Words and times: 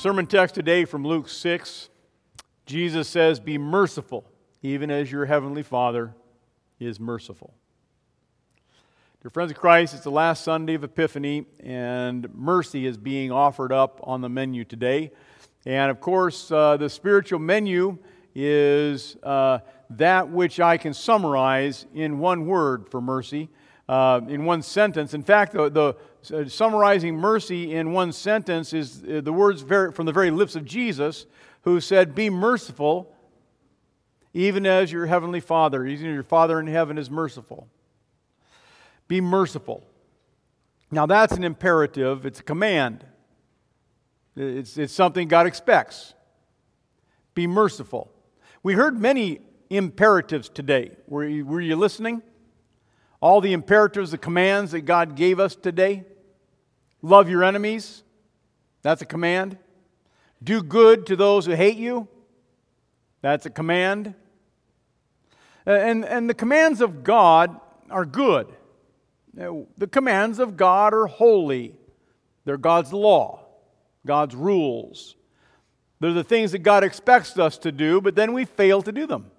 sermon 0.00 0.26
text 0.26 0.54
today 0.54 0.86
from 0.86 1.04
Luke 1.04 1.28
6, 1.28 1.90
Jesus 2.64 3.06
says, 3.06 3.38
Be 3.38 3.58
merciful, 3.58 4.24
even 4.62 4.90
as 4.90 5.12
your 5.12 5.26
heavenly 5.26 5.62
Father 5.62 6.14
is 6.78 6.98
merciful. 6.98 7.52
Dear 9.20 9.28
friends 9.28 9.50
of 9.50 9.58
Christ, 9.58 9.92
it's 9.92 10.04
the 10.04 10.10
last 10.10 10.42
Sunday 10.42 10.72
of 10.72 10.84
Epiphany, 10.84 11.44
and 11.62 12.34
mercy 12.34 12.86
is 12.86 12.96
being 12.96 13.30
offered 13.30 13.72
up 13.72 14.00
on 14.02 14.22
the 14.22 14.30
menu 14.30 14.64
today. 14.64 15.10
And 15.66 15.90
of 15.90 16.00
course, 16.00 16.50
uh, 16.50 16.78
the 16.78 16.88
spiritual 16.88 17.38
menu 17.38 17.98
is 18.34 19.18
uh, 19.22 19.58
that 19.90 20.30
which 20.30 20.60
I 20.60 20.78
can 20.78 20.94
summarize 20.94 21.84
in 21.92 22.18
one 22.18 22.46
word 22.46 22.88
for 22.88 23.02
mercy, 23.02 23.50
uh, 23.90 24.20
in 24.28 24.44
one 24.44 24.62
sentence. 24.62 25.14
In 25.14 25.22
fact, 25.24 25.52
the, 25.52 25.68
the 25.68 25.96
uh, 26.36 26.48
summarizing 26.48 27.16
mercy 27.16 27.74
in 27.74 27.92
one 27.92 28.12
sentence 28.12 28.72
is 28.72 29.02
uh, 29.02 29.20
the 29.20 29.32
words 29.32 29.62
very, 29.62 29.90
from 29.90 30.06
the 30.06 30.12
very 30.12 30.30
lips 30.30 30.54
of 30.54 30.64
Jesus, 30.64 31.26
who 31.62 31.80
said, 31.80 32.14
Be 32.14 32.30
merciful, 32.30 33.12
even 34.32 34.64
as 34.64 34.92
your 34.92 35.06
heavenly 35.06 35.40
Father, 35.40 35.84
even 35.84 36.06
your 36.06 36.22
Father 36.22 36.60
in 36.60 36.68
heaven 36.68 36.98
is 36.98 37.10
merciful. 37.10 37.66
Be 39.08 39.20
merciful. 39.20 39.82
Now, 40.92 41.06
that's 41.06 41.32
an 41.32 41.42
imperative, 41.42 42.24
it's 42.24 42.38
a 42.38 42.44
command, 42.44 43.04
it's, 44.36 44.78
it's 44.78 44.92
something 44.92 45.26
God 45.26 45.48
expects. 45.48 46.14
Be 47.34 47.48
merciful. 47.48 48.12
We 48.62 48.74
heard 48.74 49.00
many 49.00 49.40
imperatives 49.68 50.48
today. 50.48 50.92
Were 51.08 51.24
you, 51.24 51.44
were 51.44 51.60
you 51.60 51.74
listening? 51.74 52.22
All 53.20 53.40
the 53.40 53.52
imperatives, 53.52 54.10
the 54.10 54.18
commands 54.18 54.72
that 54.72 54.82
God 54.82 55.14
gave 55.14 55.38
us 55.38 55.54
today. 55.54 56.04
Love 57.02 57.28
your 57.28 57.44
enemies. 57.44 58.02
That's 58.82 59.02
a 59.02 59.06
command. 59.06 59.58
Do 60.42 60.62
good 60.62 61.06
to 61.06 61.16
those 61.16 61.46
who 61.46 61.52
hate 61.52 61.76
you. 61.76 62.08
That's 63.20 63.44
a 63.44 63.50
command. 63.50 64.14
Uh, 65.66 65.70
and, 65.72 66.04
and 66.04 66.30
the 66.30 66.34
commands 66.34 66.80
of 66.80 67.04
God 67.04 67.60
are 67.90 68.06
good. 68.06 68.48
The 69.34 69.86
commands 69.90 70.38
of 70.38 70.56
God 70.56 70.92
are 70.92 71.06
holy. 71.06 71.76
They're 72.44 72.56
God's 72.56 72.92
law, 72.92 73.46
God's 74.06 74.34
rules. 74.34 75.14
They're 76.00 76.12
the 76.12 76.24
things 76.24 76.52
that 76.52 76.60
God 76.60 76.82
expects 76.82 77.38
us 77.38 77.58
to 77.58 77.70
do, 77.70 78.00
but 78.00 78.16
then 78.16 78.32
we 78.32 78.44
fail 78.44 78.82
to 78.82 78.90
do 78.90 79.06
them. 79.06 79.30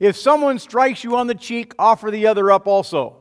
If 0.00 0.16
someone 0.16 0.58
strikes 0.58 1.04
you 1.04 1.16
on 1.16 1.26
the 1.26 1.34
cheek, 1.34 1.74
offer 1.78 2.10
the 2.10 2.26
other 2.26 2.50
up 2.50 2.66
also. 2.66 3.16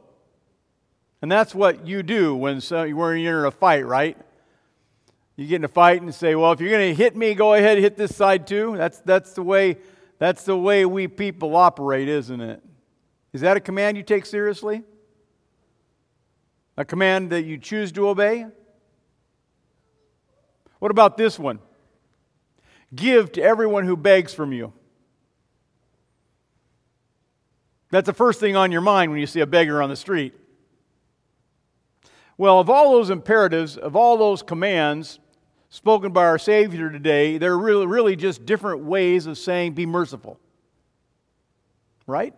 And 1.22 1.32
that's 1.32 1.56
what 1.56 1.88
you 1.88 2.04
do 2.04 2.36
when, 2.36 2.60
you're 2.62 3.40
in 3.40 3.46
a 3.46 3.52
fight, 3.52 3.86
right? 3.86 4.18
You 5.36 5.48
get 5.48 5.56
in 5.58 5.64
a 5.64 5.70
fight 5.70 6.02
and 6.02 6.14
say, 6.14 6.36
"Well, 6.36 6.52
if 6.52 6.60
you're 6.60 6.70
going 6.70 6.96
to 6.96 6.96
hit 6.96 7.16
me, 7.16 7.34
go 7.34 7.54
ahead 7.54 7.78
and 7.78 7.84
hit 7.84 7.98
this 7.98 8.16
side 8.16 8.46
too." 8.46 8.76
That's 8.78 9.00
that's 9.00 9.34
the 9.34 9.42
way 9.42 9.78
that's 10.20 10.44
the 10.44 10.56
way 10.58 10.86
we 10.86 11.08
people 11.08 11.56
operate, 11.56 12.08
isn't 12.08 12.42
it? 12.42 12.62
Is 13.32 13.42
that 13.42 13.58
a 13.58 13.60
command 13.60 13.98
you 13.98 14.04
take 14.04 14.26
seriously? 14.26 14.84
A 16.78 16.86
command 16.86 17.32
that 17.32 17.44
you 17.44 17.58
choose 17.58 17.92
to 17.94 18.08
obey? 18.08 18.46
What 20.80 20.92
about 20.92 21.18
this 21.18 21.40
one? 21.40 21.60
Give 22.94 23.32
to 23.32 23.42
everyone 23.42 23.86
who 23.86 23.98
begs 23.98 24.34
from 24.34 24.54
you. 24.54 24.74
That's 27.94 28.08
the 28.08 28.14
first 28.14 28.40
thing 28.40 28.56
on 28.56 28.72
your 28.72 28.82
mind 28.82 29.12
when 29.12 29.20
you 29.20 29.28
see 29.28 29.42
a 29.42 29.46
beggar 29.46 29.80
on 29.80 29.88
the 29.88 29.96
street. 29.96 30.34
Well, 32.40 32.60
of 32.60 32.68
all 32.68 32.94
those 32.94 33.12
imperatives, 33.12 33.78
of 33.78 33.96
all 33.96 34.18
those 34.18 34.42
commands 34.42 35.20
spoken 35.70 36.12
by 36.12 36.26
our 36.26 36.40
Savior 36.40 36.90
today, 36.90 37.38
they're 37.38 37.56
really, 37.56 37.86
really 37.86 38.16
just 38.16 38.48
different 38.48 38.84
ways 38.84 39.28
of 39.28 39.38
saying, 39.38 39.74
be 39.74 39.86
merciful. 39.86 40.40
Right? 42.08 42.34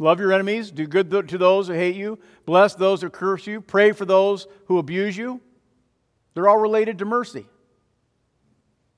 Love 0.00 0.18
your 0.18 0.32
enemies, 0.32 0.72
do 0.72 0.84
good 0.88 1.28
to 1.28 1.38
those 1.38 1.68
who 1.68 1.74
hate 1.74 1.94
you, 1.94 2.18
bless 2.44 2.74
those 2.74 3.02
who 3.02 3.08
curse 3.08 3.46
you, 3.46 3.60
pray 3.60 3.92
for 3.92 4.04
those 4.04 4.48
who 4.64 4.78
abuse 4.78 5.16
you. 5.16 5.40
They're 6.34 6.48
all 6.48 6.58
related 6.58 6.98
to 6.98 7.04
mercy. 7.04 7.46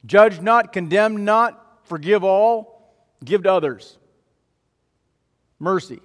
Judge 0.06 0.41
not, 0.41 0.72
condemn 0.72 1.26
not, 1.26 1.82
forgive 1.84 2.25
all, 2.25 2.97
give 3.22 3.43
to 3.43 3.53
others. 3.53 3.98
Mercy. 5.59 6.00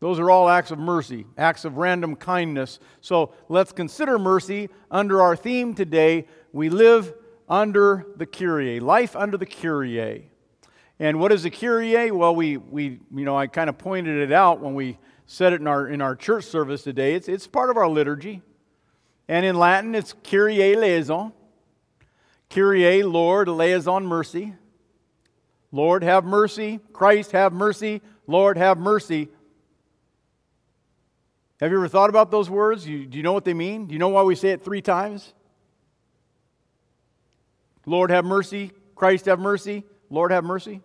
Those 0.00 0.20
are 0.20 0.30
all 0.30 0.48
acts 0.48 0.70
of 0.70 0.78
mercy, 0.78 1.26
acts 1.36 1.64
of 1.64 1.76
random 1.76 2.14
kindness. 2.14 2.78
So 3.00 3.32
let's 3.48 3.72
consider 3.72 4.18
mercy 4.18 4.68
under 4.90 5.20
our 5.20 5.34
theme 5.34 5.74
today. 5.74 6.26
We 6.52 6.68
live 6.68 7.12
under 7.48 8.06
the 8.16 8.26
Kyrie, 8.26 8.78
life 8.78 9.16
under 9.16 9.36
the 9.36 9.46
Kyrie. 9.46 10.30
And 11.00 11.18
what 11.18 11.32
is 11.32 11.42
the 11.42 11.50
Kyrie? 11.50 12.10
Well, 12.10 12.34
we, 12.34 12.58
we 12.58 13.00
you 13.12 13.24
know, 13.24 13.36
I 13.36 13.48
kind 13.48 13.68
of 13.68 13.78
pointed 13.78 14.18
it 14.18 14.32
out 14.32 14.60
when 14.60 14.74
we 14.74 14.98
said 15.26 15.52
it 15.52 15.60
in 15.60 15.66
our, 15.66 15.88
in 15.88 16.00
our 16.00 16.14
church 16.14 16.44
service 16.44 16.82
today. 16.82 17.14
It's, 17.14 17.28
it's 17.28 17.46
part 17.46 17.70
of 17.70 17.76
our 17.76 17.88
liturgy. 17.88 18.42
And 19.26 19.44
in 19.44 19.56
Latin, 19.56 19.94
it's 19.94 20.14
Kyrie 20.24 20.74
eleison. 20.74 21.32
Kyrie, 22.50 23.02
Lord, 23.02 23.48
eleison, 23.48 24.06
mercy. 24.06 24.54
Lord, 25.70 26.02
have 26.02 26.24
mercy. 26.24 26.80
Christ, 26.92 27.32
have 27.32 27.52
mercy. 27.52 28.00
Lord, 28.28 28.58
have 28.58 28.78
mercy. 28.78 29.28
Have 31.60 31.72
you 31.72 31.78
ever 31.78 31.88
thought 31.88 32.10
about 32.10 32.30
those 32.30 32.48
words? 32.48 32.86
You, 32.86 33.06
do 33.06 33.16
you 33.16 33.24
know 33.24 33.32
what 33.32 33.44
they 33.44 33.54
mean? 33.54 33.86
Do 33.86 33.94
you 33.94 33.98
know 33.98 34.10
why 34.10 34.22
we 34.22 34.36
say 34.36 34.50
it 34.50 34.62
three 34.62 34.82
times? 34.82 35.32
Lord, 37.86 38.10
have 38.10 38.26
mercy. 38.26 38.70
Christ, 38.94 39.24
have 39.24 39.40
mercy. 39.40 39.82
Lord, 40.10 40.30
have 40.30 40.44
mercy. 40.44 40.82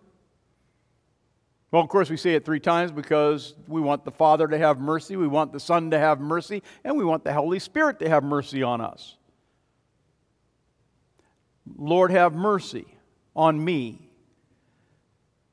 Well, 1.70 1.82
of 1.82 1.88
course, 1.88 2.08
we 2.08 2.16
say 2.16 2.34
it 2.34 2.46
three 2.46 2.60
times 2.60 2.92
because 2.92 3.54
we 3.68 3.80
want 3.80 4.04
the 4.04 4.10
Father 4.10 4.48
to 4.48 4.56
have 4.56 4.80
mercy, 4.80 5.16
we 5.16 5.26
want 5.26 5.52
the 5.52 5.60
Son 5.60 5.90
to 5.90 5.98
have 5.98 6.20
mercy, 6.20 6.62
and 6.82 6.96
we 6.96 7.04
want 7.04 7.24
the 7.24 7.32
Holy 7.32 7.58
Spirit 7.58 7.98
to 7.98 8.08
have 8.08 8.22
mercy 8.24 8.62
on 8.62 8.80
us. 8.80 9.16
Lord, 11.76 12.10
have 12.10 12.32
mercy 12.32 12.86
on 13.34 13.62
me. 13.62 14.08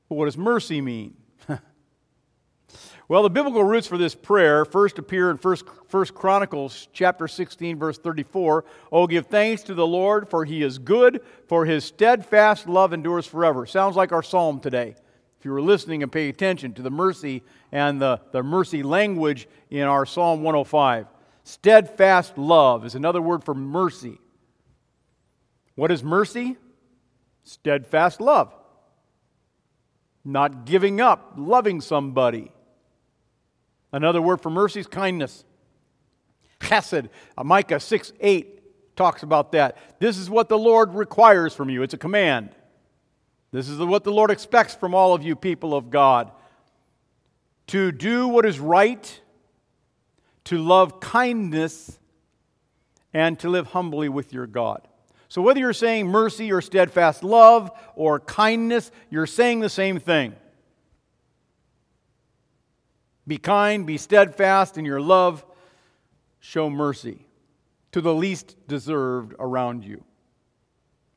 But 0.07 0.15
what 0.15 0.25
does 0.25 0.37
mercy 0.37 0.79
mean? 0.79 1.15
well, 3.11 3.23
the 3.23 3.29
biblical 3.29 3.65
roots 3.65 3.87
for 3.87 3.97
this 3.97 4.15
prayer 4.15 4.63
first 4.63 4.97
appear 4.97 5.31
in 5.31 5.37
First, 5.37 5.65
First 5.89 6.15
Chronicles 6.15 6.87
chapter 6.93 7.27
16, 7.27 7.77
verse 7.77 7.97
34. 7.97 8.63
Oh, 8.89 9.05
give 9.05 9.27
thanks 9.27 9.63
to 9.63 9.73
the 9.73 9.85
Lord, 9.85 10.29
for 10.29 10.45
he 10.45 10.63
is 10.63 10.79
good, 10.79 11.19
for 11.45 11.65
his 11.65 11.83
steadfast 11.83 12.69
love 12.69 12.93
endures 12.93 13.25
forever. 13.25 13.65
Sounds 13.65 13.97
like 13.97 14.13
our 14.13 14.23
psalm 14.23 14.61
today 14.61 14.95
if 15.37 15.43
you 15.43 15.51
were 15.51 15.61
listening 15.61 16.03
and 16.03 16.09
pay 16.09 16.29
attention 16.29 16.71
to 16.75 16.81
the 16.81 16.89
mercy 16.89 17.43
and 17.73 18.01
the, 18.01 18.21
the 18.31 18.43
mercy 18.43 18.81
language 18.81 19.45
in 19.69 19.81
our 19.81 20.05
Psalm 20.05 20.41
105. 20.41 21.07
Steadfast 21.43 22.37
love 22.37 22.85
is 22.85 22.95
another 22.95 23.21
word 23.21 23.43
for 23.43 23.53
mercy. 23.53 24.21
What 25.75 25.91
is 25.91 26.01
mercy? 26.01 26.55
Steadfast 27.43 28.21
love. 28.21 28.53
Not 30.23 30.65
giving 30.65 31.01
up, 31.01 31.33
loving 31.35 31.81
somebody. 31.81 32.53
Another 33.91 34.21
word 34.21 34.41
for 34.41 34.49
mercy 34.49 34.79
is 34.79 34.87
kindness. 34.87 35.43
Chesed. 36.59 37.09
Uh, 37.37 37.43
Micah 37.43 37.79
6 37.79 38.13
8 38.19 38.95
talks 38.95 39.23
about 39.23 39.51
that. 39.53 39.77
This 39.99 40.17
is 40.17 40.29
what 40.29 40.49
the 40.49 40.57
Lord 40.57 40.93
requires 40.93 41.53
from 41.53 41.69
you. 41.69 41.83
It's 41.83 41.93
a 41.93 41.97
command. 41.97 42.51
This 43.51 43.67
is 43.67 43.79
what 43.79 44.03
the 44.03 44.11
Lord 44.11 44.31
expects 44.31 44.75
from 44.75 44.93
all 44.93 45.13
of 45.13 45.23
you, 45.23 45.35
people 45.35 45.73
of 45.75 45.89
God 45.89 46.31
to 47.71 47.89
do 47.89 48.27
what 48.27 48.45
is 48.45 48.59
right, 48.59 49.21
to 50.43 50.57
love 50.57 50.99
kindness, 50.99 51.97
and 53.13 53.39
to 53.39 53.49
live 53.49 53.67
humbly 53.67 54.09
with 54.09 54.33
your 54.33 54.45
God. 54.45 54.85
So, 55.29 55.41
whether 55.41 55.61
you're 55.61 55.71
saying 55.71 56.07
mercy 56.07 56.51
or 56.51 56.59
steadfast 56.59 57.23
love 57.23 57.71
or 57.95 58.19
kindness, 58.19 58.91
you're 59.09 59.25
saying 59.25 59.61
the 59.61 59.69
same 59.69 59.99
thing. 59.99 60.35
Be 63.27 63.37
kind, 63.37 63.85
be 63.85 63.97
steadfast 63.97 64.77
in 64.77 64.85
your 64.85 65.01
love, 65.01 65.45
show 66.39 66.69
mercy 66.69 67.27
to 67.91 68.01
the 68.01 68.13
least 68.13 68.55
deserved 68.67 69.33
around 69.39 69.83
you. 69.83 70.03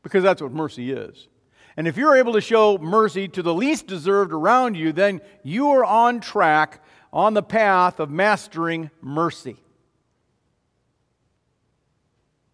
Because 0.03 0.23
that's 0.23 0.43
what 0.43 0.53
mercy 0.53 0.91
is. 0.91 1.29
And 1.77 1.89
if 1.89 1.97
you're 1.97 2.17
able 2.17 2.35
to 2.35 2.41
show 2.41 2.79
mercy 2.79 3.27
to 3.29 3.43
the 3.43 3.55
least 3.55 3.87
deserved 3.87 4.33
around 4.33 4.77
you, 4.77 4.93
then 4.93 5.21
you 5.43 5.71
are 5.71 5.85
on 5.85 6.21
track 6.21 6.85
on 7.13 7.35
the 7.35 7.43
path 7.43 8.01
of 8.01 8.11
mastering 8.11 8.91
mercy. 9.01 9.57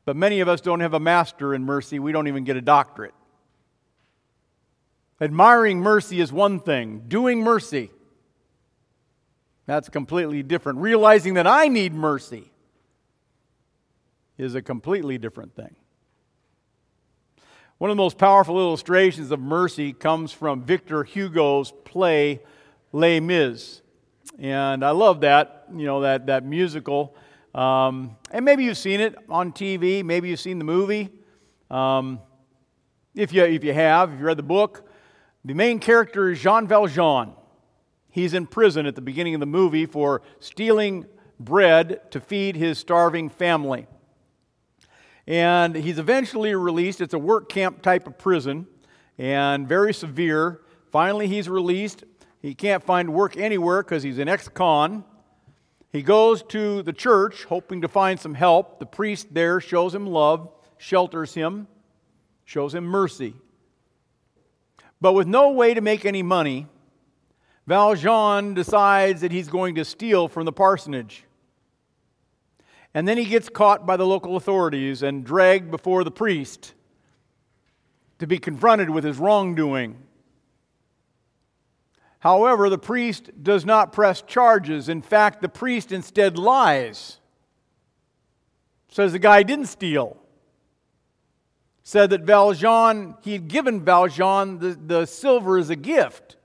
But 0.04 0.16
many 0.16 0.40
of 0.40 0.48
us 0.48 0.60
don't 0.60 0.80
have 0.80 0.94
a 0.94 1.00
master 1.00 1.54
in 1.54 1.64
mercy, 1.64 1.98
we 1.98 2.12
don't 2.12 2.28
even 2.28 2.44
get 2.44 2.56
a 2.56 2.62
doctorate. 2.62 3.14
Admiring 5.20 5.80
mercy 5.80 6.20
is 6.20 6.32
one 6.32 6.60
thing, 6.60 7.04
doing 7.06 7.42
mercy, 7.42 7.90
that's 9.70 9.88
completely 9.88 10.42
different. 10.42 10.80
Realizing 10.80 11.34
that 11.34 11.46
I 11.46 11.68
need 11.68 11.94
mercy 11.94 12.50
is 14.36 14.56
a 14.56 14.62
completely 14.62 15.16
different 15.16 15.54
thing. 15.54 15.76
One 17.78 17.88
of 17.88 17.96
the 17.96 18.02
most 18.02 18.18
powerful 18.18 18.58
illustrations 18.58 19.30
of 19.30 19.38
mercy 19.38 19.92
comes 19.92 20.32
from 20.32 20.64
Victor 20.64 21.04
Hugo's 21.04 21.72
play 21.84 22.40
Les 22.90 23.20
Mis. 23.20 23.80
And 24.40 24.84
I 24.84 24.90
love 24.90 25.20
that, 25.20 25.66
you 25.72 25.86
know, 25.86 26.00
that, 26.00 26.26
that 26.26 26.44
musical. 26.44 27.14
Um, 27.54 28.16
and 28.32 28.44
maybe 28.44 28.64
you've 28.64 28.76
seen 28.76 28.98
it 28.98 29.14
on 29.28 29.52
TV, 29.52 30.02
maybe 30.02 30.30
you've 30.30 30.40
seen 30.40 30.58
the 30.58 30.64
movie. 30.64 31.10
Um, 31.70 32.18
if, 33.14 33.32
you, 33.32 33.44
if 33.44 33.62
you 33.62 33.72
have, 33.72 34.12
if 34.12 34.18
you 34.18 34.26
read 34.26 34.36
the 34.36 34.42
book, 34.42 34.90
the 35.44 35.54
main 35.54 35.78
character 35.78 36.28
is 36.28 36.40
Jean 36.40 36.66
Valjean. 36.66 37.34
He's 38.10 38.34
in 38.34 38.46
prison 38.46 38.86
at 38.86 38.94
the 38.94 39.00
beginning 39.00 39.34
of 39.34 39.40
the 39.40 39.46
movie 39.46 39.86
for 39.86 40.22
stealing 40.40 41.06
bread 41.38 42.10
to 42.10 42.20
feed 42.20 42.56
his 42.56 42.78
starving 42.78 43.28
family. 43.28 43.86
And 45.26 45.76
he's 45.76 45.98
eventually 45.98 46.54
released. 46.54 47.00
It's 47.00 47.14
a 47.14 47.18
work 47.18 47.48
camp 47.48 47.82
type 47.82 48.06
of 48.06 48.18
prison 48.18 48.66
and 49.16 49.68
very 49.68 49.94
severe. 49.94 50.60
Finally, 50.90 51.28
he's 51.28 51.48
released. 51.48 52.04
He 52.42 52.54
can't 52.54 52.82
find 52.82 53.12
work 53.12 53.36
anywhere 53.36 53.82
because 53.82 54.02
he's 54.02 54.18
an 54.18 54.28
ex 54.28 54.48
con. 54.48 55.04
He 55.92 56.02
goes 56.02 56.42
to 56.44 56.82
the 56.82 56.92
church 56.92 57.44
hoping 57.44 57.82
to 57.82 57.88
find 57.88 58.18
some 58.18 58.34
help. 58.34 58.78
The 58.78 58.86
priest 58.86 59.28
there 59.32 59.60
shows 59.60 59.94
him 59.94 60.06
love, 60.06 60.48
shelters 60.78 61.34
him, 61.34 61.68
shows 62.44 62.74
him 62.74 62.84
mercy. 62.84 63.34
But 65.00 65.12
with 65.12 65.26
no 65.26 65.50
way 65.50 65.74
to 65.74 65.80
make 65.80 66.04
any 66.04 66.22
money, 66.22 66.66
Valjean 67.66 68.54
decides 68.54 69.20
that 69.20 69.32
he's 69.32 69.48
going 69.48 69.74
to 69.76 69.84
steal 69.84 70.28
from 70.28 70.44
the 70.44 70.52
parsonage. 70.52 71.24
And 72.94 73.06
then 73.06 73.16
he 73.16 73.24
gets 73.24 73.48
caught 73.48 73.86
by 73.86 73.96
the 73.96 74.06
local 74.06 74.36
authorities 74.36 75.02
and 75.02 75.24
dragged 75.24 75.70
before 75.70 76.02
the 76.02 76.10
priest 76.10 76.74
to 78.18 78.26
be 78.26 78.38
confronted 78.38 78.90
with 78.90 79.04
his 79.04 79.18
wrongdoing. 79.18 79.96
However, 82.18 82.68
the 82.68 82.78
priest 82.78 83.30
does 83.42 83.64
not 83.64 83.92
press 83.92 84.20
charges. 84.20 84.88
In 84.88 85.00
fact, 85.00 85.40
the 85.40 85.48
priest 85.48 85.90
instead 85.90 86.36
lies. 86.36 87.18
Says 88.88 89.12
the 89.12 89.18
guy 89.18 89.42
didn't 89.42 89.66
steal. 89.66 90.18
Said 91.82 92.10
that 92.10 92.22
Valjean, 92.22 93.14
he 93.22 93.32
had 93.32 93.48
given 93.48 93.84
Valjean 93.84 94.58
the, 94.58 94.78
the 94.86 95.06
silver 95.06 95.56
as 95.56 95.70
a 95.70 95.76
gift. 95.76 96.36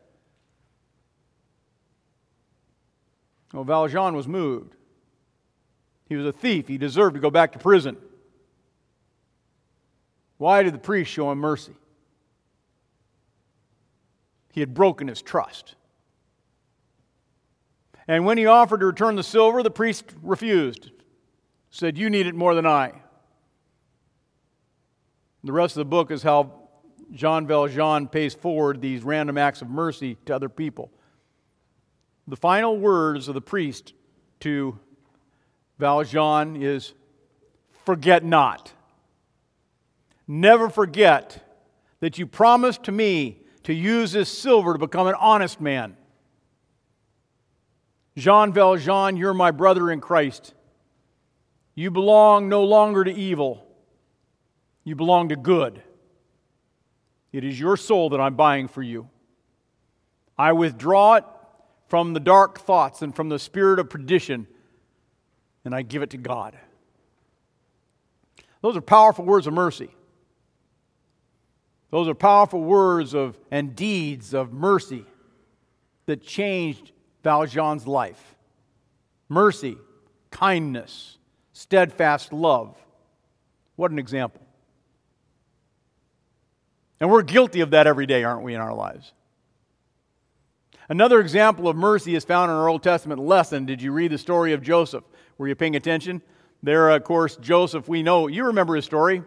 Well, 3.56 3.64
Valjean 3.64 4.18
was 4.18 4.28
moved. 4.28 4.76
He 6.10 6.18
was 6.18 6.26
a 6.26 6.34
thief. 6.34 6.68
He 6.68 6.78
deserved 6.78 7.14
to 7.14 7.22
go 7.22 7.32
back 7.32 7.54
to 7.54 7.60
prison. 7.60 7.96
Why 10.38 10.62
did 10.62 10.74
the 10.74 10.80
priest 10.80 11.10
show 11.10 11.32
him 11.32 11.38
mercy? 11.38 11.72
He 14.52 14.60
had 14.60 14.74
broken 14.74 15.08
his 15.08 15.22
trust. 15.22 15.76
And 18.10 18.26
when 18.26 18.38
he 18.38 18.46
offered 18.46 18.82
to 18.82 18.88
return 18.88 19.16
the 19.16 19.24
silver, 19.24 19.64
the 19.64 19.72
priest 19.72 20.04
refused. 20.22 20.92
Said, 21.72 21.98
You 21.98 22.10
need 22.10 22.28
it 22.28 22.36
more 22.36 22.56
than 22.56 22.66
I. 22.66 22.92
The 25.46 25.54
rest 25.54 25.78
of 25.78 25.80
the 25.80 25.86
book 25.86 26.12
is 26.12 26.24
how 26.24 26.52
Jean 27.14 27.48
Valjean 27.48 28.10
pays 28.10 28.34
forward 28.34 28.82
these 28.82 29.02
random 29.04 29.38
acts 29.38 29.62
of 29.62 29.70
mercy 29.70 30.18
to 30.26 30.36
other 30.36 30.50
people. 30.50 30.92
The 32.28 32.36
final 32.36 32.78
words 32.78 33.28
of 33.28 33.36
the 33.36 33.42
priest 33.42 33.94
to 34.42 34.80
Valjean 35.78 36.62
is 36.62 36.94
forget 37.86 38.24
not. 38.24 38.74
Never 40.28 40.70
forget 40.70 41.42
that 42.00 42.18
you 42.18 42.26
promised 42.26 42.84
to 42.84 42.92
me 42.92 43.42
to 43.64 43.74
use 43.74 44.12
this 44.12 44.30
silver 44.30 44.74
to 44.74 44.80
become 44.80 45.08
an 45.08 45.16
honest 45.20 45.62
man. 45.62 45.96
Jean 48.18 48.54
Valjean, 48.54 49.18
you're 49.18 49.34
my 49.34 49.52
brother 49.52 49.92
in 49.92 50.02
Christ. 50.02 50.54
You 51.76 51.92
belong 51.92 52.48
no 52.48 52.64
longer 52.64 53.04
to 53.04 53.14
evil, 53.14 53.68
you 54.84 54.96
belong 54.96 55.30
to 55.30 55.36
good. 55.36 55.82
It 57.34 57.44
is 57.44 57.60
your 57.60 57.76
soul 57.76 58.12
that 58.12 58.22
I'm 58.22 58.36
buying 58.36 58.70
for 58.70 58.82
you. 58.82 59.10
I 60.38 60.54
withdraw 60.54 61.16
it 61.16 61.26
from 61.88 62.14
the 62.14 62.20
dark 62.20 62.60
thoughts 62.60 63.02
and 63.02 63.16
from 63.16 63.30
the 63.30 63.40
spirit 63.40 63.80
of 63.80 63.90
perdition 63.90 64.48
and 65.66 65.74
I 65.74 65.82
give 65.82 66.04
it 66.04 66.12
to 66.12 66.18
God. 66.18 66.56
Those 68.62 68.78
are 68.78 68.82
powerful 68.82 69.26
words 69.26 69.48
of 69.48 69.54
mercy. 69.54 69.90
Those 71.90 72.08
are 72.08 72.16
powerful 72.16 72.62
words 72.62 73.14
of 73.14 73.38
and 73.52 73.76
deeds 73.76 74.34
of 74.34 74.54
mercy 74.54 75.06
that 76.06 76.22
changed 76.22 76.92
Valjean's 77.24 77.88
life. 77.88 78.36
Mercy, 79.28 79.78
kindness, 80.30 81.18
steadfast 81.54 82.32
love. 82.32 82.78
What 83.76 83.92
an 83.92 84.00
example. 84.00 84.42
And 87.00 87.10
we're 87.10 87.24
guilty 87.24 87.62
of 87.62 87.72
that 87.72 87.88
every 87.88 88.06
day, 88.06 88.24
aren't 88.24 88.44
we, 88.44 88.54
in 88.54 88.62
our 88.62 88.74
lives? 88.74 89.14
Another 90.88 91.20
example 91.20 91.68
of 91.68 91.76
mercy 91.76 92.14
is 92.14 92.24
found 92.26 92.52
in 92.52 92.58
our 92.58 92.68
Old 92.68 92.84
Testament 92.84 93.20
lesson. 93.20 93.66
Did 93.66 93.82
you 93.82 93.92
read 93.92 94.12
the 94.12 94.18
story 94.20 94.54
of 94.54 94.62
Joseph? 94.62 95.04
Were 95.38 95.48
you 95.48 95.56
paying 95.56 95.76
attention? 95.76 96.22
There, 96.62 96.90
of 96.92 97.04
course, 97.04 97.38
Joseph, 97.38 97.88
we 97.88 98.04
know, 98.04 98.28
you 98.28 98.46
remember 98.46 98.76
his 98.76 98.86
story. 98.86 99.24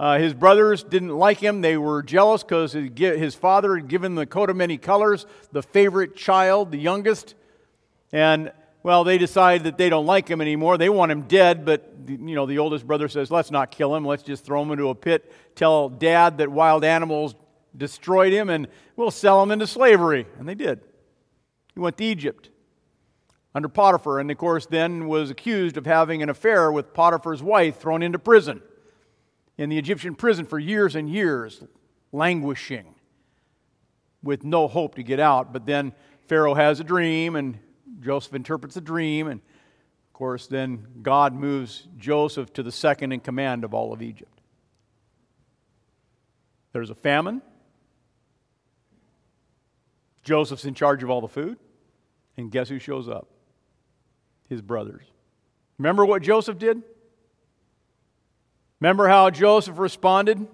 Uh, 0.00 0.18
his 0.18 0.34
brothers 0.34 0.82
didn't 0.82 1.10
like 1.16 1.38
him. 1.38 1.60
They 1.60 1.76
were 1.76 2.02
jealous 2.02 2.42
because 2.42 2.72
his 2.72 3.34
father 3.34 3.76
had 3.76 3.88
given 3.88 4.14
the 4.14 4.26
coat 4.26 4.50
of 4.50 4.56
many 4.56 4.78
colors, 4.78 5.26
the 5.52 5.62
favorite 5.62 6.16
child, 6.16 6.72
the 6.72 6.78
youngest. 6.78 7.34
And, 8.10 8.50
well, 8.82 9.04
they 9.04 9.18
decide 9.18 9.64
that 9.64 9.76
they 9.76 9.90
don't 9.90 10.06
like 10.06 10.26
him 10.26 10.40
anymore. 10.40 10.78
They 10.78 10.88
want 10.88 11.12
him 11.12 11.22
dead, 11.22 11.64
but, 11.64 11.94
you 12.08 12.34
know, 12.34 12.46
the 12.46 12.58
oldest 12.58 12.86
brother 12.86 13.08
says, 13.08 13.30
let's 13.30 13.50
not 13.50 13.70
kill 13.70 13.94
him. 13.94 14.04
Let's 14.04 14.22
just 14.22 14.44
throw 14.44 14.62
him 14.62 14.70
into 14.72 14.88
a 14.88 14.94
pit. 14.94 15.30
Tell 15.54 15.90
dad 15.90 16.38
that 16.38 16.50
wild 16.50 16.82
animals 16.82 17.34
destroyed 17.76 18.32
him, 18.32 18.48
and 18.48 18.68
we'll 18.96 19.10
sell 19.10 19.42
him 19.42 19.50
into 19.50 19.66
slavery. 19.66 20.26
And 20.38 20.48
they 20.48 20.54
did. 20.54 20.80
He 21.74 21.80
went 21.80 21.98
to 21.98 22.04
Egypt 22.04 22.50
under 23.54 23.68
Potiphar, 23.68 24.18
and 24.18 24.30
of 24.30 24.38
course, 24.38 24.66
then 24.66 25.06
was 25.06 25.30
accused 25.30 25.76
of 25.76 25.86
having 25.86 26.22
an 26.22 26.28
affair 26.28 26.72
with 26.72 26.92
Potiphar's 26.92 27.42
wife, 27.42 27.78
thrown 27.78 28.02
into 28.02 28.18
prison 28.18 28.62
in 29.56 29.68
the 29.70 29.78
Egyptian 29.78 30.14
prison 30.14 30.44
for 30.44 30.58
years 30.58 30.96
and 30.96 31.08
years, 31.08 31.62
languishing 32.10 32.94
with 34.22 34.44
no 34.44 34.66
hope 34.66 34.96
to 34.96 35.02
get 35.02 35.20
out. 35.20 35.52
But 35.52 35.66
then 35.66 35.92
Pharaoh 36.26 36.54
has 36.54 36.80
a 36.80 36.84
dream, 36.84 37.36
and 37.36 37.58
Joseph 38.00 38.34
interprets 38.34 38.74
the 38.74 38.80
dream, 38.80 39.28
and 39.28 39.40
of 39.40 40.12
course, 40.12 40.46
then 40.46 40.86
God 41.02 41.34
moves 41.34 41.86
Joseph 41.96 42.52
to 42.54 42.62
the 42.62 42.72
second 42.72 43.12
in 43.12 43.20
command 43.20 43.64
of 43.64 43.74
all 43.74 43.92
of 43.92 44.02
Egypt. 44.02 44.40
There's 46.72 46.90
a 46.90 46.94
famine. 46.94 47.42
Joseph's 50.24 50.64
in 50.64 50.74
charge 50.74 51.02
of 51.02 51.10
all 51.10 51.20
the 51.20 51.28
food. 51.28 51.58
And 52.36 52.50
guess 52.50 52.68
who 52.68 52.78
shows 52.78 53.08
up? 53.08 53.28
his 54.48 54.62
brothers. 54.62 55.04
Remember 55.78 56.04
what 56.04 56.22
Joseph 56.22 56.58
did? 56.58 56.82
Remember 58.80 59.08
how 59.08 59.30
Joseph 59.30 59.78
responded? 59.78 60.46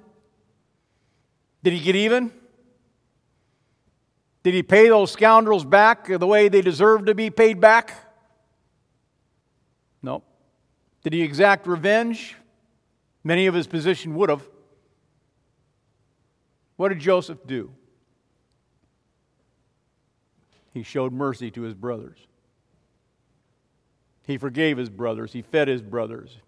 Did 1.63 1.73
he 1.73 1.81
get 1.81 1.97
even? 1.97 2.33
Did 4.43 4.55
he 4.55 4.63
pay 4.63 4.89
those 4.89 5.11
scoundrels 5.11 5.65
back 5.65 6.07
the 6.07 6.27
way 6.27 6.49
they 6.49 6.63
deserved 6.63 7.07
to 7.07 7.15
be 7.15 7.29
paid 7.29 7.61
back? 7.61 7.93
No. 10.03 10.23
Did 11.03 11.13
he 11.13 11.23
exact 11.23 11.67
revenge? 11.67 12.37
Many 13.23 13.47
of 13.47 13.55
his 13.55 13.67
position 13.67 14.15
would 14.15 14.31
have. 14.31 14.49
What 16.77 16.89
did 16.89 17.01
Joseph 17.01 17.47
do? 17.47 17.73
He 20.73 20.83
showed 20.83 21.13
mercy 21.13 21.51
to 21.51 21.63
his 21.63 21.75
brothers. 21.75 22.19
He 24.27 24.39
forgave 24.39 24.77
his 24.77 24.91
brothers, 24.91 25.33
he 25.33 25.43
fed 25.43 25.69
his 25.69 25.83
brothers. 25.83 26.39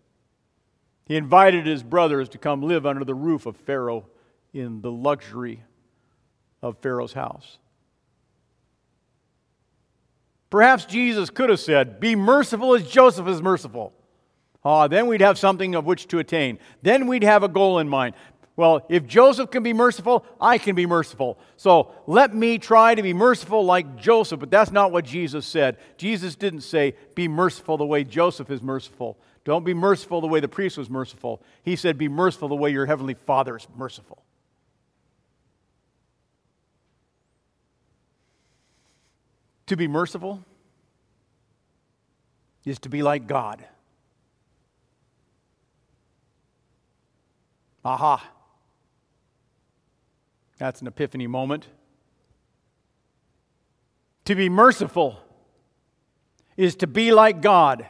He 1.04 1.16
invited 1.16 1.66
his 1.66 1.82
brothers 1.82 2.28
to 2.30 2.38
come 2.38 2.62
live 2.62 2.86
under 2.86 3.04
the 3.04 3.14
roof 3.14 3.44
of 3.44 3.56
Pharaoh 3.56 4.06
in 4.52 4.80
the 4.80 4.92
luxury 4.92 5.62
of 6.62 6.78
Pharaoh's 6.78 7.12
house. 7.12 7.58
Perhaps 10.48 10.84
Jesus 10.84 11.30
could 11.30 11.50
have 11.50 11.60
said, 11.60 11.98
Be 11.98 12.14
merciful 12.14 12.74
as 12.74 12.88
Joseph 12.88 13.26
is 13.26 13.42
merciful. 13.42 13.94
Ah, 14.64 14.86
then 14.86 15.06
we'd 15.06 15.22
have 15.22 15.38
something 15.38 15.74
of 15.74 15.86
which 15.86 16.06
to 16.08 16.18
attain. 16.18 16.58
Then 16.82 17.06
we'd 17.06 17.24
have 17.24 17.42
a 17.42 17.48
goal 17.48 17.78
in 17.78 17.88
mind. 17.88 18.14
Well, 18.62 18.86
if 18.88 19.08
Joseph 19.08 19.50
can 19.50 19.64
be 19.64 19.72
merciful, 19.72 20.24
I 20.40 20.56
can 20.56 20.76
be 20.76 20.86
merciful. 20.86 21.36
So 21.56 21.90
let 22.06 22.32
me 22.32 22.58
try 22.58 22.94
to 22.94 23.02
be 23.02 23.12
merciful 23.12 23.64
like 23.64 23.96
Joseph. 23.96 24.38
But 24.38 24.52
that's 24.52 24.70
not 24.70 24.92
what 24.92 25.04
Jesus 25.04 25.46
said. 25.46 25.78
Jesus 25.96 26.36
didn't 26.36 26.60
say, 26.60 26.94
be 27.16 27.26
merciful 27.26 27.76
the 27.76 27.84
way 27.84 28.04
Joseph 28.04 28.50
is 28.50 28.62
merciful. 28.62 29.18
Don't 29.42 29.64
be 29.64 29.74
merciful 29.74 30.20
the 30.20 30.28
way 30.28 30.38
the 30.38 30.46
priest 30.46 30.78
was 30.78 30.88
merciful. 30.88 31.42
He 31.64 31.74
said, 31.74 31.98
Be 31.98 32.06
merciful 32.06 32.46
the 32.46 32.54
way 32.54 32.70
your 32.70 32.86
heavenly 32.86 33.14
Father 33.14 33.56
is 33.56 33.66
merciful. 33.76 34.22
To 39.66 39.76
be 39.76 39.88
merciful 39.88 40.44
is 42.64 42.78
to 42.78 42.88
be 42.88 43.02
like 43.02 43.26
God. 43.26 43.64
Aha. 47.84 48.30
That's 50.62 50.80
an 50.80 50.86
epiphany 50.86 51.26
moment. 51.26 51.66
To 54.26 54.36
be 54.36 54.48
merciful 54.48 55.18
is 56.56 56.76
to 56.76 56.86
be 56.86 57.10
like 57.10 57.42
God. 57.42 57.84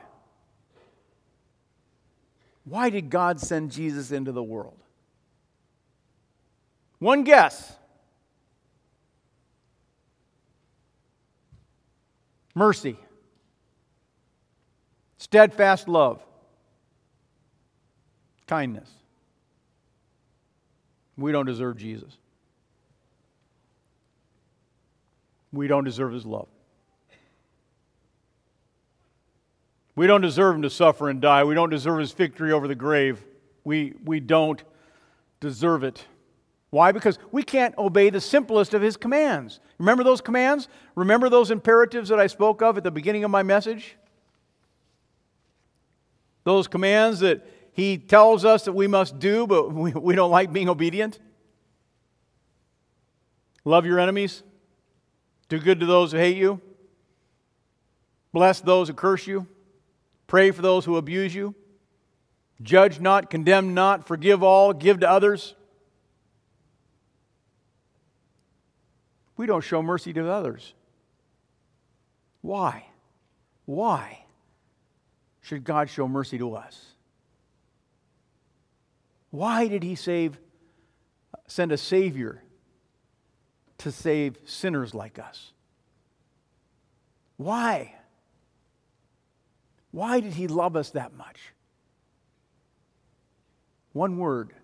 Why 2.64 2.88
did 2.88 3.10
God 3.10 3.40
send 3.40 3.72
Jesus 3.72 4.10
into 4.10 4.32
the 4.32 4.42
world? 4.42 4.78
One 6.98 7.24
guess. 7.24 7.76
Mercy, 12.54 12.96
steadfast 15.18 15.88
love, 15.88 16.24
kindness. 18.46 18.88
We 21.18 21.32
don't 21.32 21.44
deserve 21.44 21.76
Jesus. 21.76 22.16
We 25.52 25.66
don't 25.66 25.85
deserve 25.85 26.12
his 26.12 26.25
love. 26.25 26.49
We 29.94 30.06
don't 30.06 30.23
deserve 30.23 30.56
him 30.56 30.62
to 30.62 30.71
suffer 30.71 31.11
and 31.11 31.21
die. 31.21 31.44
We 31.44 31.54
don't 31.54 31.71
deserve 31.71 31.99
his 31.99 32.12
victory 32.12 32.52
over 32.52 32.66
the 32.66 32.75
grave. 32.75 33.23
We, 33.64 33.94
we 34.04 34.21
don't 34.21 34.62
deserve 35.40 35.85
it. 35.85 36.06
Why? 36.71 36.92
Because 36.92 37.18
we 37.30 37.42
can't 37.42 37.76
obey 37.76 38.09
the 38.09 38.21
simplest 38.21 38.73
of 38.73 38.80
his 38.80 38.97
commands. 38.97 39.61
Remember 39.78 40.02
those 40.02 40.23
commands? 40.23 40.68
Remember 40.94 41.28
those 41.28 41.50
imperatives 41.50 42.09
that 42.09 42.18
I 42.18 42.26
spoke 42.26 42.62
of 42.62 42.78
at 42.78 42.85
the 42.85 42.90
beginning 42.90 43.25
of 43.25 43.30
my 43.30 43.42
message? 43.42 43.97
Those 46.44 46.66
commands 46.66 47.21
that 47.21 47.47
he 47.73 47.99
tells 47.99 48.47
us 48.47 48.64
that 48.64 48.73
we 48.73 48.87
must 48.87 49.18
do, 49.18 49.47
but 49.47 49.73
we, 49.75 49.92
we 49.92 50.14
don't 50.14 50.30
like 50.30 50.52
being 50.52 50.71
obedient? 50.71 51.18
Love 53.66 53.85
your 53.85 54.00
enemies. 54.00 54.42
Do 55.52 55.59
good 55.59 55.80
to 55.80 55.85
those 55.85 56.12
who 56.12 56.16
hate 56.16 56.38
you. 56.38 56.62
Bless 58.32 58.62
those 58.62 58.88
who 58.88 58.94
curse 58.94 59.26
you. 59.26 59.47
Pray 60.26 60.50
for 60.50 60.62
those 60.62 60.87
who 60.87 60.97
abuse 60.97 61.35
you. 61.35 61.54
Judge 62.62 63.00
not, 63.00 63.28
condemn 63.28 63.75
not, 63.75 64.06
forgive 64.06 64.42
all, 64.42 64.73
give 64.73 65.00
to 65.00 65.11
others. 65.11 65.54
We 69.37 69.44
don't 69.44 69.61
show 69.61 69.82
mercy 69.82 70.14
to 70.14 70.26
others. 70.26 70.73
Why? 72.40 72.87
Why 73.66 74.25
should 75.42 75.64
God 75.64 75.90
show 75.90 76.09
mercy 76.09 76.38
to 76.38 76.54
us? 76.54 76.82
Why 79.28 79.68
did 79.68 79.82
he 79.82 79.97
save 79.97 80.38
send 81.47 81.73
a 81.73 81.76
savior 81.76 82.41
to 83.82 83.92
save 83.92 84.36
sinners 84.44 84.94
like 84.94 85.18
us? 85.18 85.52
Why? 87.36 87.94
Why 89.90 90.20
did 90.20 90.34
he 90.34 90.46
love 90.46 90.76
us 90.76 90.90
that 90.90 91.14
much? 91.14 91.52
One 93.92 94.16
word, 94.18 94.54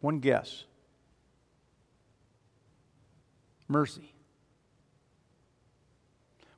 one 0.00 0.20
guess 0.20 0.64
mercy. 3.72 4.12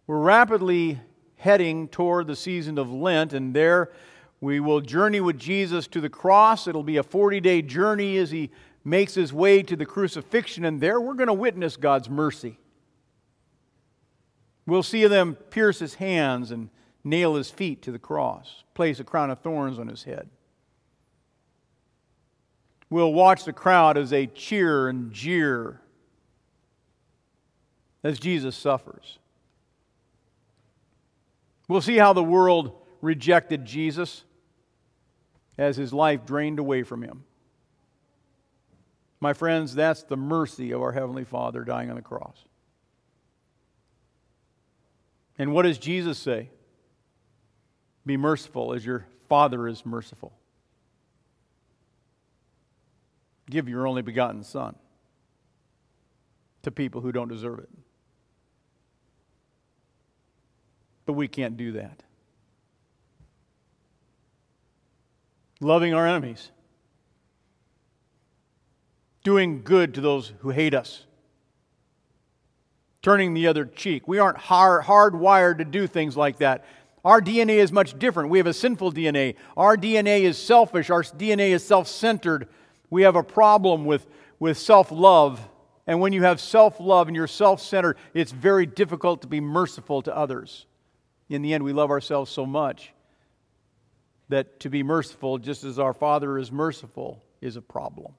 We're 0.06 0.18
rapidly 0.18 1.00
heading 1.36 1.88
toward 1.88 2.26
the 2.26 2.36
season 2.36 2.76
of 2.76 2.92
Lent, 2.92 3.32
and 3.32 3.54
there 3.54 3.92
we 4.40 4.60
will 4.60 4.80
journey 4.80 5.20
with 5.20 5.38
Jesus 5.38 5.86
to 5.88 6.00
the 6.00 6.10
cross. 6.10 6.66
It'll 6.66 6.82
be 6.82 6.98
a 6.98 7.02
40 7.02 7.40
day 7.40 7.62
journey 7.62 8.18
as 8.18 8.30
he 8.30 8.50
makes 8.84 9.14
his 9.14 9.32
way 9.32 9.62
to 9.62 9.76
the 9.76 9.86
crucifixion, 9.86 10.64
and 10.64 10.80
there 10.80 11.00
we're 11.00 11.14
going 11.14 11.28
to 11.28 11.32
witness 11.32 11.76
God's 11.76 12.10
mercy. 12.10 12.58
We'll 14.66 14.82
see 14.82 15.06
them 15.06 15.36
pierce 15.50 15.78
his 15.78 15.94
hands 15.94 16.50
and 16.50 16.68
nail 17.02 17.34
his 17.34 17.50
feet 17.50 17.82
to 17.82 17.92
the 17.92 17.98
cross, 17.98 18.64
place 18.74 19.00
a 19.00 19.04
crown 19.04 19.30
of 19.30 19.40
thorns 19.40 19.78
on 19.78 19.88
his 19.88 20.04
head. 20.04 20.28
We'll 22.90 23.12
watch 23.12 23.44
the 23.44 23.52
crowd 23.52 23.98
as 23.98 24.10
they 24.10 24.26
cheer 24.26 24.88
and 24.88 25.12
jeer 25.12 25.80
as 28.02 28.18
Jesus 28.18 28.54
suffers. 28.54 29.18
We'll 31.66 31.80
see 31.80 31.96
how 31.96 32.12
the 32.12 32.22
world 32.22 32.72
rejected 33.00 33.64
Jesus 33.64 34.24
as 35.56 35.76
his 35.76 35.92
life 35.92 36.26
drained 36.26 36.58
away 36.58 36.82
from 36.82 37.02
him. 37.02 37.24
My 39.24 39.32
friends, 39.32 39.74
that's 39.74 40.02
the 40.02 40.18
mercy 40.18 40.70
of 40.72 40.82
our 40.82 40.92
Heavenly 40.92 41.24
Father 41.24 41.64
dying 41.64 41.88
on 41.88 41.96
the 41.96 42.02
cross. 42.02 42.44
And 45.38 45.54
what 45.54 45.62
does 45.62 45.78
Jesus 45.78 46.18
say? 46.18 46.50
Be 48.04 48.18
merciful 48.18 48.74
as 48.74 48.84
your 48.84 49.06
Father 49.26 49.66
is 49.66 49.86
merciful. 49.86 50.34
Give 53.48 53.66
your 53.66 53.86
only 53.86 54.02
begotten 54.02 54.44
Son 54.44 54.76
to 56.60 56.70
people 56.70 57.00
who 57.00 57.10
don't 57.10 57.28
deserve 57.28 57.60
it. 57.60 57.70
But 61.06 61.14
we 61.14 61.28
can't 61.28 61.56
do 61.56 61.72
that. 61.72 62.02
Loving 65.62 65.94
our 65.94 66.06
enemies, 66.06 66.50
doing 69.24 69.62
good 69.64 69.94
to 69.94 70.00
those 70.00 70.32
who 70.40 70.50
hate 70.50 70.74
us, 70.74 71.04
turning 73.02 73.34
the 73.34 73.48
other 73.48 73.64
cheek. 73.64 74.06
We 74.06 74.18
aren't 74.18 74.38
hard, 74.38 74.84
hardwired 74.84 75.58
to 75.58 75.64
do 75.64 75.88
things 75.88 76.16
like 76.16 76.38
that. 76.38 76.64
Our 77.04 77.20
DNA 77.20 77.56
is 77.56 77.72
much 77.72 77.98
different. 77.98 78.30
We 78.30 78.38
have 78.38 78.46
a 78.46 78.54
sinful 78.54 78.92
DNA. 78.92 79.34
Our 79.56 79.76
DNA 79.76 80.20
is 80.22 80.38
selfish. 80.38 80.88
Our 80.90 81.02
DNA 81.02 81.50
is 81.50 81.64
self 81.64 81.88
centered. 81.88 82.48
We 82.90 83.02
have 83.02 83.16
a 83.16 83.22
problem 83.22 83.84
with, 83.84 84.06
with 84.38 84.56
self 84.56 84.92
love. 84.92 85.40
And 85.86 86.00
when 86.00 86.12
you 86.12 86.22
have 86.22 86.40
self 86.40 86.78
love 86.78 87.08
and 87.08 87.16
you're 87.16 87.26
self 87.26 87.60
centered, 87.60 87.98
it's 88.14 88.30
very 88.32 88.66
difficult 88.66 89.22
to 89.22 89.26
be 89.26 89.40
merciful 89.40 90.00
to 90.02 90.16
others. 90.16 90.66
In 91.28 91.42
the 91.42 91.52
end, 91.52 91.64
we 91.64 91.72
love 91.72 91.90
ourselves 91.90 92.30
so 92.30 92.46
much 92.46 92.92
that 94.28 94.60
to 94.60 94.70
be 94.70 94.82
merciful, 94.82 95.38
just 95.38 95.64
as 95.64 95.78
our 95.78 95.92
Father 95.92 96.38
is 96.38 96.50
merciful, 96.50 97.22
is 97.40 97.56
a 97.56 97.62
problem. 97.62 98.14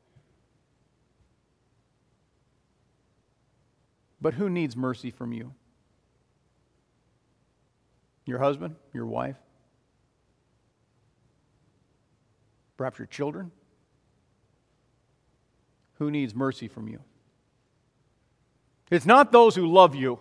But 4.26 4.34
who 4.34 4.50
needs 4.50 4.76
mercy 4.76 5.12
from 5.12 5.34
you? 5.34 5.54
Your 8.26 8.40
husband? 8.40 8.76
Your 8.92 9.06
wife? 9.06 9.36
Perhaps 12.76 12.98
your 12.98 13.06
children? 13.06 13.52
Who 16.00 16.10
needs 16.10 16.34
mercy 16.34 16.68
from 16.68 16.88
you? 16.88 17.02
It's 18.90 19.06
not 19.06 19.32
those 19.32 19.56
who 19.56 19.68
love 19.68 19.94
you 19.94 20.18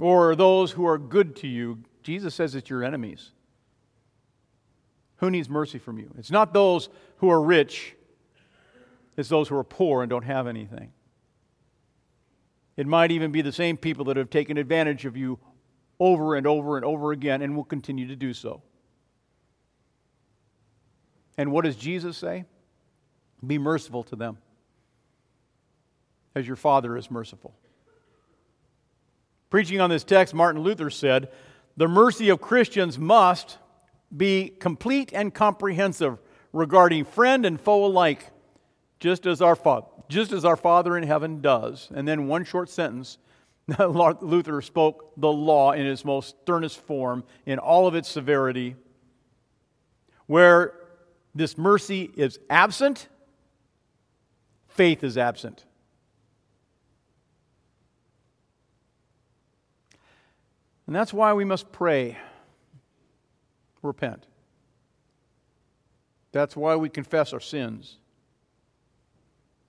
or 0.00 0.34
those 0.34 0.72
who 0.72 0.84
are 0.84 0.98
good 0.98 1.36
to 1.36 1.46
you. 1.46 1.78
Jesus 2.02 2.34
says 2.34 2.56
it's 2.56 2.70
your 2.70 2.82
enemies. 2.82 3.30
Who 5.18 5.30
needs 5.30 5.48
mercy 5.48 5.78
from 5.78 5.96
you? 5.96 6.10
It's 6.18 6.32
not 6.32 6.52
those 6.52 6.88
who 7.18 7.30
are 7.30 7.40
rich, 7.40 7.94
it's 9.20 9.28
those 9.28 9.48
who 9.48 9.56
are 9.56 9.64
poor 9.64 10.02
and 10.02 10.10
don't 10.10 10.24
have 10.24 10.46
anything. 10.46 10.92
It 12.76 12.86
might 12.86 13.10
even 13.10 13.30
be 13.30 13.42
the 13.42 13.52
same 13.52 13.76
people 13.76 14.06
that 14.06 14.16
have 14.16 14.30
taken 14.30 14.56
advantage 14.56 15.04
of 15.04 15.16
you 15.16 15.38
over 16.00 16.34
and 16.34 16.46
over 16.46 16.76
and 16.76 16.84
over 16.84 17.12
again 17.12 17.42
and 17.42 17.54
will 17.54 17.64
continue 17.64 18.08
to 18.08 18.16
do 18.16 18.32
so. 18.32 18.62
And 21.36 21.52
what 21.52 21.64
does 21.64 21.76
Jesus 21.76 22.16
say? 22.16 22.46
Be 23.46 23.58
merciful 23.58 24.02
to 24.04 24.16
them 24.16 24.38
as 26.34 26.46
your 26.46 26.56
Father 26.56 26.96
is 26.96 27.10
merciful. 27.10 27.54
Preaching 29.50 29.80
on 29.80 29.90
this 29.90 30.04
text, 30.04 30.32
Martin 30.32 30.62
Luther 30.62 30.90
said, 30.90 31.28
The 31.76 31.88
mercy 31.88 32.28
of 32.28 32.40
Christians 32.40 32.98
must 32.98 33.58
be 34.16 34.48
complete 34.48 35.12
and 35.12 35.34
comprehensive 35.34 36.18
regarding 36.52 37.04
friend 37.04 37.44
and 37.44 37.60
foe 37.60 37.84
alike, 37.84 38.30
just 39.00 39.26
as 39.26 39.42
our 39.42 39.56
Father 39.56 39.86
just 40.10 40.32
as 40.32 40.44
our 40.44 40.56
Father 40.56 40.96
in 40.98 41.04
heaven 41.04 41.40
does. 41.40 41.88
And 41.94 42.06
then 42.06 42.26
one 42.26 42.44
short 42.44 42.68
sentence 42.68 43.16
Luther 43.78 44.60
spoke 44.60 45.12
the 45.16 45.32
law 45.32 45.72
in 45.72 45.86
its 45.86 46.04
most 46.04 46.36
sternest 46.42 46.80
form, 46.80 47.22
in 47.46 47.58
all 47.58 47.86
of 47.86 47.94
its 47.94 48.08
severity, 48.08 48.74
where 50.26 50.74
this 51.34 51.56
mercy 51.56 52.10
is 52.16 52.40
absent, 52.50 53.08
faith 54.66 55.04
is 55.04 55.16
absent. 55.16 55.64
And 60.88 60.96
that's 60.96 61.12
why 61.12 61.32
we 61.34 61.44
must 61.44 61.70
pray, 61.70 62.18
repent. 63.82 64.26
That's 66.32 66.56
why 66.56 66.74
we 66.74 66.88
confess 66.88 67.32
our 67.32 67.38
sins. 67.38 67.99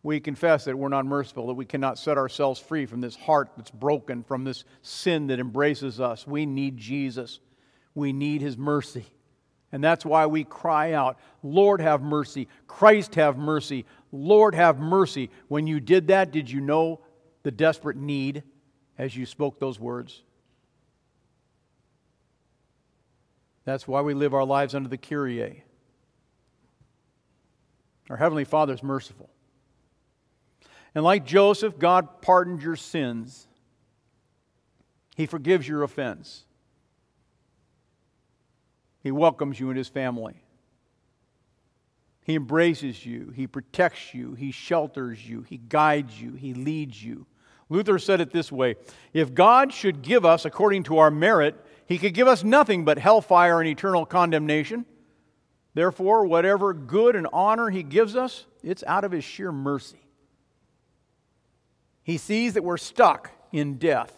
We 0.03 0.19
confess 0.19 0.65
that 0.65 0.77
we're 0.77 0.89
not 0.89 1.05
merciful, 1.05 1.47
that 1.47 1.53
we 1.53 1.65
cannot 1.65 1.99
set 1.99 2.17
ourselves 2.17 2.59
free 2.59 2.85
from 2.85 3.01
this 3.01 3.15
heart 3.15 3.51
that's 3.55 3.69
broken, 3.69 4.23
from 4.23 4.43
this 4.43 4.63
sin 4.81 5.27
that 5.27 5.39
embraces 5.39 5.99
us. 5.99 6.25
We 6.25 6.45
need 6.45 6.77
Jesus. 6.77 7.39
We 7.93 8.11
need 8.11 8.41
His 8.41 8.57
mercy. 8.57 9.05
And 9.71 9.83
that's 9.83 10.05
why 10.05 10.25
we 10.25 10.43
cry 10.43 10.93
out, 10.93 11.17
Lord, 11.43 11.79
have 11.81 12.01
mercy. 12.01 12.47
Christ, 12.67 13.15
have 13.15 13.37
mercy. 13.37 13.85
Lord, 14.11 14.55
have 14.55 14.79
mercy. 14.79 15.29
When 15.47 15.67
you 15.67 15.79
did 15.79 16.07
that, 16.07 16.31
did 16.31 16.49
you 16.49 16.61
know 16.61 17.01
the 17.43 17.51
desperate 17.51 17.97
need 17.97 18.43
as 18.97 19.15
you 19.15 19.25
spoke 19.25 19.59
those 19.59 19.79
words? 19.79 20.23
That's 23.63 23.87
why 23.87 24.01
we 24.01 24.13
live 24.13 24.33
our 24.33 24.43
lives 24.43 24.75
under 24.75 24.89
the 24.89 24.97
Kyrie. 24.97 25.63
Our 28.09 28.17
Heavenly 28.17 28.43
Father 28.43 28.73
is 28.73 28.83
merciful. 28.83 29.30
And 30.93 31.03
like 31.03 31.25
Joseph, 31.25 31.79
God 31.79 32.21
pardoned 32.21 32.61
your 32.61 32.75
sins. 32.75 33.47
He 35.15 35.25
forgives 35.25 35.67
your 35.67 35.83
offense. 35.83 36.45
He 39.01 39.11
welcomes 39.11 39.59
you 39.59 39.69
in 39.69 39.77
His 39.77 39.87
family. 39.87 40.41
He 42.23 42.35
embraces 42.35 43.05
you. 43.05 43.31
He 43.35 43.47
protects 43.47 44.13
you. 44.13 44.35
He 44.35 44.51
shelters 44.51 45.27
you. 45.27 45.41
He 45.41 45.57
guides 45.57 46.21
you. 46.21 46.33
He 46.33 46.53
leads 46.53 47.03
you. 47.03 47.25
Luther 47.69 47.97
said 47.99 48.21
it 48.21 48.31
this 48.31 48.51
way 48.51 48.75
If 49.13 49.33
God 49.33 49.73
should 49.73 50.01
give 50.01 50.25
us 50.25 50.45
according 50.45 50.83
to 50.83 50.97
our 50.97 51.09
merit, 51.09 51.55
he 51.87 51.97
could 51.97 52.13
give 52.13 52.27
us 52.27 52.43
nothing 52.43 52.85
but 52.85 52.97
hellfire 52.97 53.59
and 53.59 53.67
eternal 53.67 54.05
condemnation. 54.05 54.85
Therefore, 55.73 56.25
whatever 56.25 56.73
good 56.73 57.15
and 57.15 57.27
honor 57.31 57.69
He 57.69 57.83
gives 57.83 58.15
us, 58.15 58.45
it's 58.63 58.83
out 58.85 59.03
of 59.03 59.11
His 59.11 59.23
sheer 59.23 59.51
mercy. 59.51 59.99
He 62.11 62.17
sees 62.17 62.55
that 62.55 62.63
we're 62.65 62.75
stuck 62.75 63.31
in 63.53 63.77
death, 63.77 64.13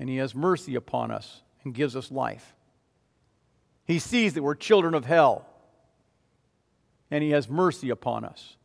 and 0.00 0.08
He 0.08 0.16
has 0.16 0.34
mercy 0.34 0.74
upon 0.74 1.12
us 1.12 1.42
and 1.62 1.72
gives 1.72 1.94
us 1.94 2.10
life. 2.10 2.56
He 3.84 4.00
sees 4.00 4.34
that 4.34 4.42
we're 4.42 4.56
children 4.56 4.92
of 4.92 5.04
hell, 5.04 5.46
and 7.08 7.22
He 7.22 7.30
has 7.30 7.48
mercy 7.48 7.90
upon 7.90 8.24
us 8.24 8.56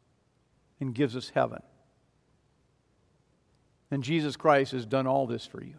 and 0.79 0.95
gives 0.95 1.15
us 1.15 1.31
heaven. 1.35 1.61
And 3.91 4.03
Jesus 4.03 4.35
Christ 4.35 4.71
has 4.71 4.87
done 4.87 5.05
all 5.05 5.27
this 5.27 5.45
for 5.45 5.63
you. 5.63 5.75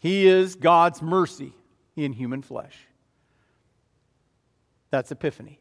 He 0.00 0.26
is 0.26 0.56
God's 0.56 1.02
mercy 1.02 1.52
in 1.94 2.12
human 2.12 2.42
flesh. 2.42 2.76
That's 4.90 5.12
Epiphany. 5.12 5.60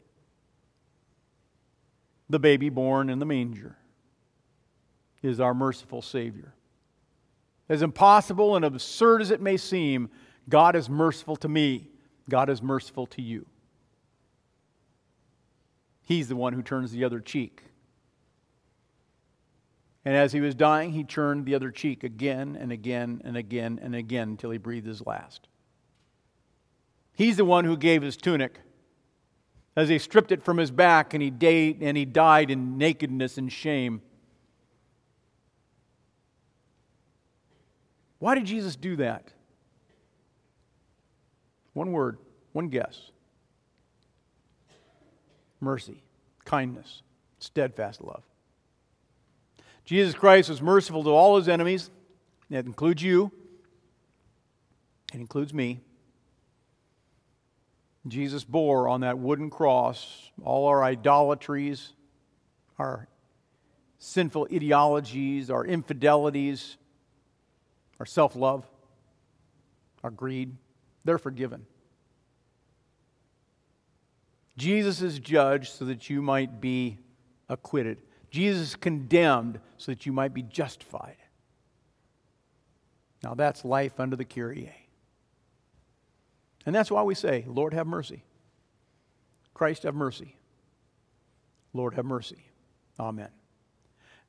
The 2.31 2.39
baby 2.39 2.69
born 2.69 3.11
in 3.11 3.19
the 3.19 3.27
manger 3.27 3.77
is 5.25 5.39
our 5.39 5.53
merciful 5.53 6.01
Savior. 6.01 6.53
As 7.67 7.81
impossible 7.81 8.55
and 8.55 8.63
absurd 8.63 9.21
as 9.21 9.31
it 9.31 9.41
may 9.41 9.57
seem, 9.57 10.09
God 10.47 10.75
is 10.75 10.89
merciful 10.89 11.35
to 11.37 11.49
me. 11.49 11.89
God 12.29 12.49
is 12.49 12.61
merciful 12.61 13.07
to 13.07 13.21
you. 13.21 13.45
He's 16.03 16.27
the 16.27 16.35
one 16.35 16.53
who 16.53 16.61
turns 16.61 16.91
the 16.91 17.03
other 17.03 17.19
cheek. 17.19 17.63
And 20.03 20.15
as 20.15 20.31
he 20.31 20.39
was 20.39 20.53
dying, 20.53 20.91
he 20.91 21.03
turned 21.03 21.45
the 21.45 21.55
other 21.55 21.71
cheek 21.71 22.03
again 22.03 22.55
and 22.59 22.71
again 22.71 23.21
and 23.23 23.35
again 23.35 23.79
and 23.81 23.95
again 23.95 24.29
until 24.29 24.51
he 24.51 24.59
breathed 24.59 24.85
his 24.85 25.03
last. 25.03 25.47
He's 27.13 27.37
the 27.37 27.45
one 27.45 27.65
who 27.65 27.75
gave 27.75 28.03
his 28.03 28.15
tunic 28.15 28.59
as 29.75 29.89
he 29.89 29.97
stripped 29.97 30.31
it 30.31 30.43
from 30.43 30.57
his 30.57 30.69
back 30.69 31.13
and 31.15 31.23
he, 31.23 31.31
died, 31.31 31.77
and 31.81 31.97
he 31.97 32.05
died 32.05 32.51
in 32.51 32.77
nakedness 32.77 33.39
and 33.39 33.51
shame. 33.51 34.01
Why 38.19 38.35
did 38.35 38.45
Jesus 38.45 38.75
do 38.75 38.95
that? 38.97 39.31
One 41.73 41.91
word, 41.91 42.17
one 42.53 42.69
guess 42.69 43.11
mercy, 45.61 46.03
kindness, 46.45 47.01
steadfast 47.39 48.01
love. 48.01 48.23
Jesus 49.83 50.13
Christ 50.13 50.49
was 50.49 50.61
merciful 50.61 51.03
to 51.03 51.09
all 51.09 51.37
his 51.37 51.49
enemies. 51.49 51.89
That 52.51 52.65
includes 52.65 53.01
you, 53.01 53.31
it 55.11 55.19
includes 55.19 55.53
me. 55.53 55.79
Jesus 58.07 58.43
bore 58.43 58.87
on 58.87 59.01
that 59.01 59.17
wooden 59.17 59.49
cross 59.49 60.29
all 60.43 60.67
our 60.67 60.83
idolatries, 60.83 61.93
our 62.77 63.07
sinful 63.97 64.47
ideologies, 64.53 65.49
our 65.49 65.65
infidelities, 65.65 66.77
our 67.99 68.05
self 68.05 68.35
love, 68.35 68.65
our 70.03 70.11
greed. 70.11 70.55
They're 71.03 71.17
forgiven. 71.17 71.65
Jesus 74.57 75.01
is 75.01 75.19
judged 75.19 75.73
so 75.73 75.85
that 75.85 76.09
you 76.09 76.21
might 76.21 76.61
be 76.61 76.97
acquitted. 77.49 78.01
Jesus 78.29 78.69
is 78.69 78.75
condemned 78.75 79.59
so 79.77 79.91
that 79.91 80.05
you 80.05 80.11
might 80.11 80.33
be 80.33 80.41
justified. 80.41 81.17
Now 83.23 83.33
that's 83.33 83.65
life 83.65 83.99
under 83.99 84.15
the 84.15 84.25
Kyrie. 84.25 84.71
And 86.65 86.73
that's 86.73 86.89
why 86.89 87.03
we 87.03 87.15
say, 87.15 87.45
Lord, 87.47 87.73
have 87.73 87.85
mercy. 87.85 88.23
Christ, 89.53 89.83
have 89.83 89.95
mercy. 89.95 90.35
Lord, 91.73 91.93
have 91.93 92.05
mercy. 92.05 92.43
Amen. 92.99 93.29